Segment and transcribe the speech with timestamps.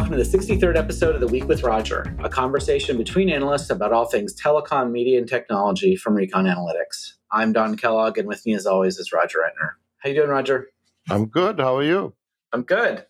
[0.00, 3.92] welcome to the 63rd episode of The Week with Roger, a conversation between analysts about
[3.92, 7.16] all things telecom, media, and technology from Recon Analytics.
[7.30, 9.72] I'm Don Kellogg, and with me, as always, is Roger Entner.
[9.98, 10.68] How you doing, Roger?
[11.10, 11.60] I'm good.
[11.60, 12.14] How are you?
[12.54, 13.04] I'm good.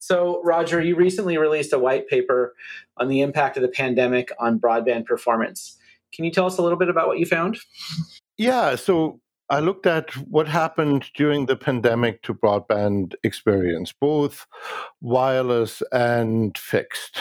[0.00, 2.56] So, Roger, you recently released a white paper
[2.96, 5.78] on the impact of the pandemic on broadband performance.
[6.12, 7.58] Can you tell us a little bit about what you found?
[8.36, 8.74] Yeah.
[8.74, 14.46] So, I looked at what happened during the pandemic to broadband experience, both
[15.00, 17.20] wireless and fixed.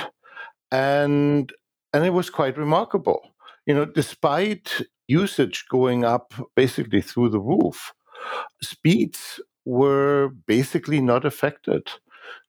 [0.72, 1.52] And
[1.94, 3.22] and it was quite remarkable.
[3.66, 7.94] You know, despite usage going up basically through the roof,
[8.62, 11.90] speeds were basically not affected.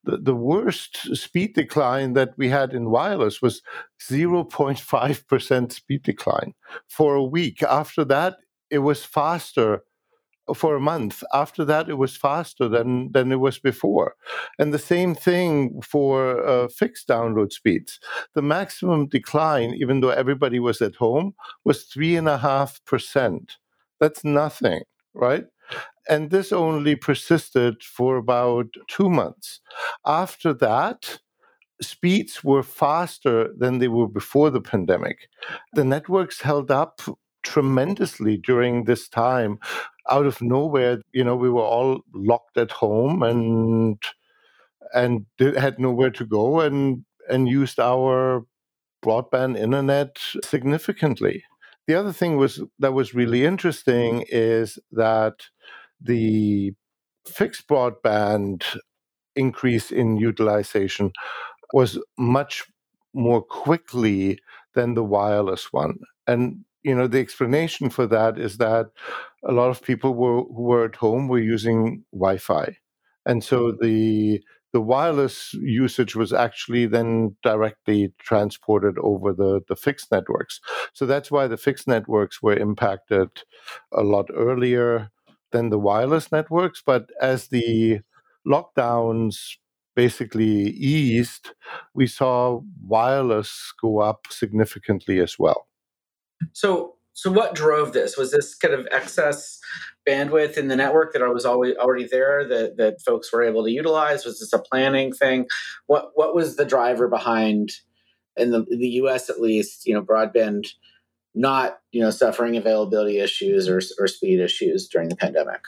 [0.03, 3.61] The, the worst speed decline that we had in wireless was
[4.01, 6.53] 0.5% speed decline
[6.87, 7.61] for a week.
[7.63, 8.37] After that,
[8.75, 9.83] it was faster
[10.53, 11.23] for a month.
[11.33, 14.15] After that, it was faster than than it was before,
[14.59, 17.99] and the same thing for uh, fixed download speeds.
[18.35, 23.57] The maximum decline, even though everybody was at home, was three and a half percent.
[23.99, 24.81] That's nothing,
[25.13, 25.45] right?
[26.07, 29.61] And this only persisted for about two months.
[30.05, 31.19] After that,
[31.81, 35.17] speeds were faster than they were before the pandemic.
[35.73, 37.01] The networks held up
[37.45, 39.59] tremendously during this time.
[40.09, 44.01] Out of nowhere, you know, we were all locked at home and
[44.93, 48.45] and had nowhere to go and and used our
[49.03, 51.43] broadband internet significantly.
[51.87, 55.35] The other thing was that was really interesting is that
[56.01, 56.73] the
[57.27, 58.63] fixed broadband
[59.35, 61.11] increase in utilization
[61.73, 62.63] was much
[63.13, 64.39] more quickly
[64.75, 65.97] than the wireless one.
[66.27, 68.87] And you know the explanation for that is that
[69.43, 72.77] a lot of people were who were at home were using Wi-Fi,
[73.25, 73.85] and so mm-hmm.
[73.85, 80.59] the the wireless usage was actually then directly transported over the, the fixed networks.
[80.91, 83.29] So that's why the fixed networks were impacted
[83.93, 85.11] a lot earlier
[85.53, 86.83] than the wireless networks.
[86.85, 88.01] But as the
[88.45, 89.37] lockdowns
[89.95, 91.51] basically eased,
[91.93, 95.67] we saw wireless go up significantly as well.
[96.53, 98.17] So, so what drove this?
[98.17, 99.59] Was this kind of excess
[100.07, 103.63] bandwidth in the network that I was always already there that that folks were able
[103.63, 104.25] to utilize?
[104.25, 105.47] Was this a planning thing?
[105.87, 107.71] What what was the driver behind
[108.35, 109.29] in the in the U.S.
[109.29, 109.85] at least?
[109.85, 110.67] You know, broadband
[111.33, 115.61] not you know suffering availability issues or or speed issues during the pandemic.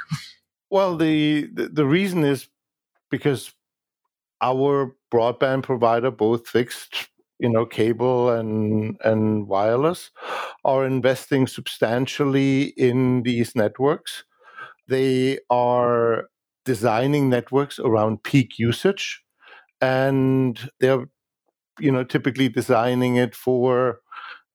[0.69, 2.47] Well, the the, the reason is
[3.09, 3.53] because
[4.41, 7.09] our broadband provider, both fixed
[7.39, 10.11] you know cable and and wireless
[10.65, 14.23] are investing substantially in these networks.
[14.87, 16.25] They are
[16.65, 19.21] designing networks around peak usage
[19.81, 21.05] and they're
[21.79, 23.99] you know typically designing it for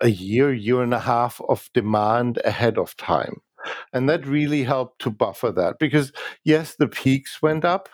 [0.01, 3.37] a year year and a half of demand ahead of time.
[3.93, 6.13] And that really helped to buffer that because
[6.45, 7.89] yes the peaks went up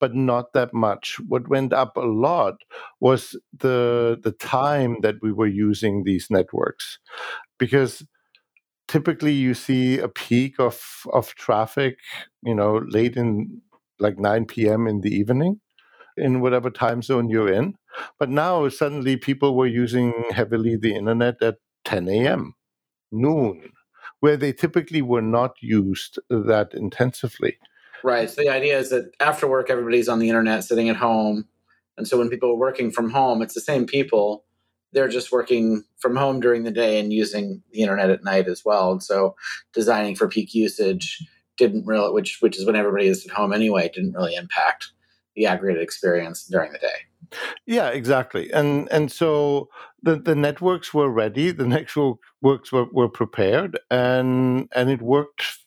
[0.00, 1.18] but not that much.
[1.28, 2.56] What went up a lot
[3.00, 4.20] was the mm-hmm.
[4.22, 6.98] the time that we were using these networks,
[7.58, 8.02] because
[8.88, 11.98] typically you see a peak of of traffic,
[12.42, 13.60] you know, late in
[14.00, 14.86] like 9 p.m.
[14.86, 15.60] in the evening
[16.16, 17.74] in whatever time zone you're in.
[18.18, 22.54] But now suddenly people were using heavily the internet at 10 a.m.,
[23.10, 23.72] noon,
[24.20, 27.58] where they typically were not used that intensively.
[28.02, 28.28] Right.
[28.30, 31.46] So the idea is that after work, everybody's on the internet sitting at home.
[31.96, 34.44] And so when people are working from home, it's the same people.
[34.92, 38.64] They're just working from home during the day and using the internet at night as
[38.64, 38.92] well.
[38.92, 39.36] And so
[39.72, 41.22] designing for peak usage
[41.56, 44.92] didn't really, which which is when everybody is at home anyway, didn't really impact
[45.34, 47.36] the aggregate experience during the day.
[47.66, 48.50] Yeah, exactly.
[48.52, 49.68] And and so
[50.02, 51.66] the, the networks were ready, the
[52.42, 55.57] networks were, were prepared, and and it worked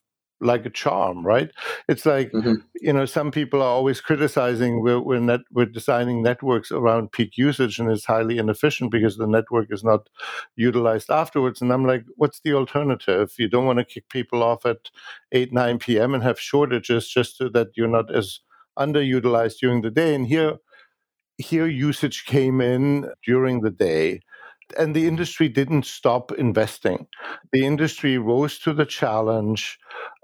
[0.41, 1.51] like a charm, right?
[1.88, 2.55] It's like mm-hmm.
[2.81, 7.38] you know some people are always criticizing we're we're, net, we're designing networks around peak
[7.38, 10.09] usage and it's highly inefficient because the network is not
[10.55, 11.61] utilized afterwards.
[11.61, 13.33] And I'm like, what's the alternative?
[13.38, 14.89] You don't want to kick people off at
[15.31, 16.13] eight nine p.m.
[16.13, 18.39] and have shortages just so that you're not as
[18.77, 20.15] underutilized during the day.
[20.15, 20.57] And here
[21.38, 24.21] here usage came in during the day
[24.77, 27.07] and the industry didn't stop investing.
[27.51, 29.77] The industry rose to the challenge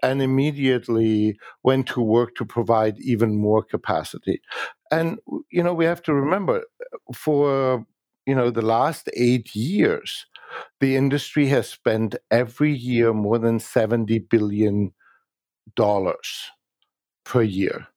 [0.03, 4.41] and immediately went to work to provide even more capacity.
[4.91, 5.19] And
[5.51, 7.85] you know, we have to remember uh, for
[8.25, 10.25] you know the last 8 years
[10.79, 14.93] the industry has spent every year more than 70 billion
[15.75, 16.49] dollars
[17.25, 17.87] per year.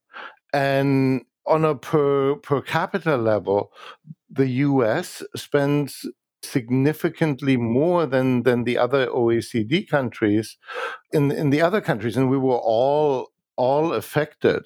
[0.53, 3.73] And on a per per capita level,
[4.31, 5.23] the U.S.
[5.37, 6.06] spends
[6.42, 10.56] significantly more than than the other OECD countries
[11.12, 14.62] in in the other countries, and we were all all affected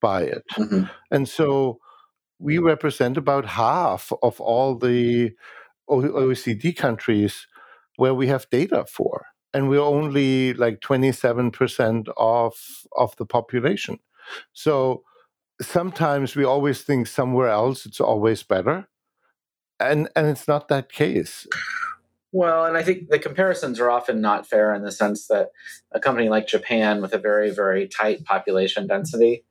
[0.00, 0.84] by it, mm-hmm.
[1.10, 1.78] and so
[2.38, 5.30] we represent about half of all the
[5.88, 7.46] OECD countries
[7.96, 12.54] where we have data for, and we're only like twenty seven percent of
[12.96, 13.98] of the population.
[14.52, 15.02] So
[15.60, 18.88] sometimes we always think somewhere else it's always better
[19.90, 21.46] and and it's not that case.
[22.34, 25.48] Well and i think the comparisons are often not fair in the sense that
[25.92, 29.44] a company like japan with a very very tight population density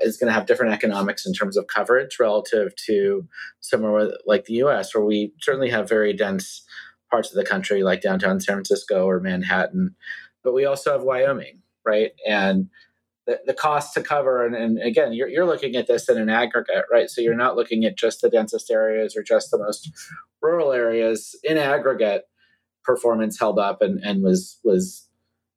[0.00, 3.28] is going to have different economics in terms of coverage relative to
[3.60, 6.64] somewhere like the us where we certainly have very dense
[7.08, 9.94] parts of the country like downtown san francisco or manhattan
[10.42, 12.12] but we also have wyoming right?
[12.26, 12.68] And
[13.26, 16.28] the, the cost to cover and, and again you're, you're looking at this in an
[16.28, 17.08] aggregate right?
[17.10, 19.90] So you're not looking at just the densest areas or just the most
[20.42, 21.34] rural areas.
[21.42, 22.24] In aggregate
[22.84, 25.08] performance held up and, and was was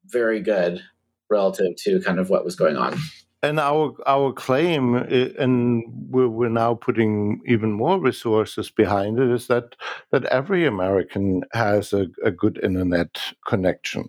[0.06, 0.82] very good
[1.30, 2.96] relative to kind of what was going on.
[3.42, 9.30] And our our claim eh, and we're, we're now putting even more resources behind it
[9.30, 9.76] is that
[10.10, 13.16] that every american has a, a good internet
[13.46, 14.08] connection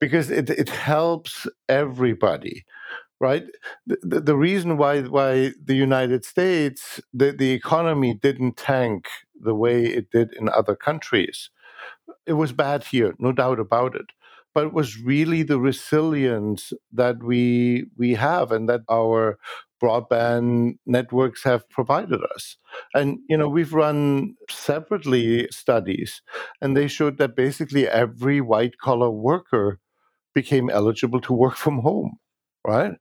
[0.00, 2.64] because it, it helps everybody
[3.18, 3.44] right?
[3.86, 9.06] The, the reason why why the united states the, the economy didn't tank
[9.40, 11.50] the way it did in other countries
[12.26, 14.06] it was bad here no doubt about it
[14.54, 19.38] but it was really the resilience that we we have and that our
[19.82, 22.56] broadband networks have provided us.
[22.94, 26.22] And you know we've run separately studies
[26.62, 29.78] and they showed that basically every white collar worker
[30.36, 32.18] became eligible to work from home,
[32.62, 32.92] right?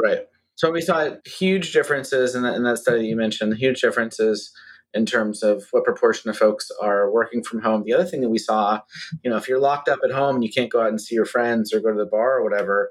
[0.00, 0.20] Right.
[0.54, 4.52] So we saw huge differences in that, in that study you mentioned, huge differences
[4.94, 7.82] in terms of what proportion of folks are working from home.
[7.84, 8.80] The other thing that we saw,
[9.24, 11.16] you know, if you're locked up at home and you can't go out and see
[11.16, 12.90] your friends or go to the bar or whatever,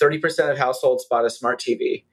[0.00, 2.04] 30% of households bought a smart TV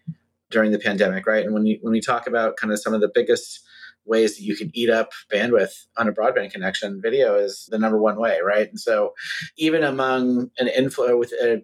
[0.52, 1.46] during the pandemic, right?
[1.46, 3.62] And when you when we talk about kind of some of the biggest
[4.06, 7.98] ways that you can eat up bandwidth on a broadband connection, video is the number
[7.98, 8.68] one way, right?
[8.68, 9.14] And so,
[9.58, 11.64] even among an inflow with a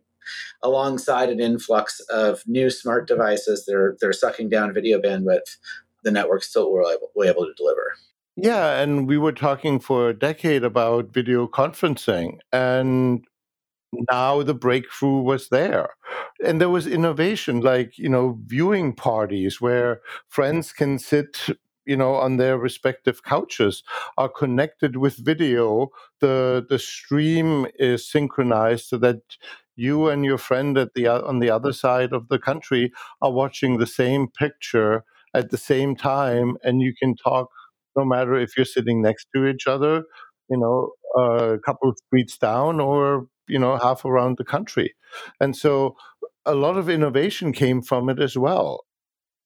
[0.62, 5.57] alongside an influx of new smart devices that are they're sucking down video bandwidth,
[6.03, 7.94] the network still were able, were able to deliver.
[8.36, 13.25] Yeah, and we were talking for a decade about video conferencing, and
[14.12, 15.89] now the breakthrough was there
[16.44, 21.47] and there was innovation like you know viewing parties where friends can sit
[21.89, 23.83] you know on their respective couches
[24.18, 25.89] are connected with video.
[26.21, 29.21] The the stream is synchronized so that
[29.75, 32.91] you and your friend at the on the other side of the country
[33.21, 35.03] are watching the same picture
[35.33, 37.47] at the same time and you can talk
[37.95, 40.03] no matter if you're sitting next to each other
[40.50, 44.94] you know a couple of streets down or you know half around the country.
[45.39, 45.95] And so
[46.45, 48.86] a lot of innovation came from it as well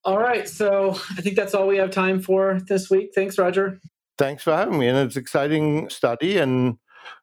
[0.04, 0.48] all right.
[0.48, 3.12] So I think that's all we have time for this week.
[3.14, 3.80] Thanks, Roger.
[4.18, 4.88] Thanks for having me.
[4.88, 6.38] And it's exciting study.
[6.38, 6.78] And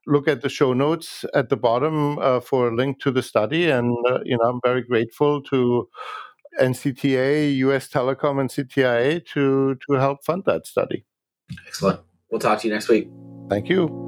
[0.07, 3.69] look at the show notes at the bottom uh, for a link to the study.
[3.69, 5.87] And, uh, you know, I'm very grateful to
[6.59, 11.05] NCTA, US Telecom, and CTIA to, to help fund that study.
[11.67, 12.01] Excellent.
[12.29, 13.09] We'll talk to you next week.
[13.49, 14.00] Thank you.